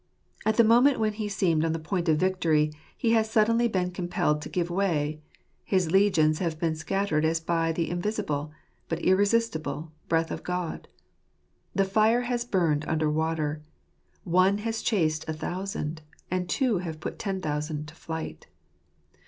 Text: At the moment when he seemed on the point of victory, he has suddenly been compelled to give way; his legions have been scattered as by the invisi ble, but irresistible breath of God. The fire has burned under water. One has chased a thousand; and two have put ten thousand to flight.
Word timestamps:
At 0.47 0.57
the 0.57 0.63
moment 0.63 0.99
when 0.99 1.13
he 1.13 1.29
seemed 1.29 1.63
on 1.63 1.73
the 1.73 1.77
point 1.77 2.09
of 2.09 2.17
victory, 2.17 2.71
he 2.97 3.11
has 3.11 3.29
suddenly 3.29 3.67
been 3.67 3.91
compelled 3.91 4.41
to 4.41 4.49
give 4.49 4.71
way; 4.71 5.21
his 5.63 5.91
legions 5.91 6.39
have 6.39 6.57
been 6.57 6.75
scattered 6.75 7.23
as 7.23 7.39
by 7.39 7.71
the 7.71 7.87
invisi 7.91 8.25
ble, 8.25 8.51
but 8.89 8.97
irresistible 9.01 9.91
breath 10.07 10.31
of 10.31 10.41
God. 10.41 10.87
The 11.75 11.85
fire 11.85 12.21
has 12.21 12.43
burned 12.45 12.83
under 12.87 13.11
water. 13.11 13.61
One 14.23 14.57
has 14.65 14.81
chased 14.81 15.23
a 15.29 15.33
thousand; 15.33 16.01
and 16.31 16.49
two 16.49 16.79
have 16.79 16.99
put 16.99 17.19
ten 17.19 17.39
thousand 17.39 17.87
to 17.89 17.93
flight. 17.93 18.47